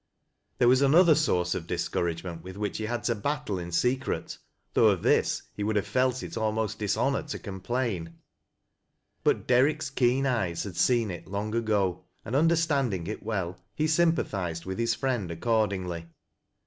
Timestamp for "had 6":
2.85-3.07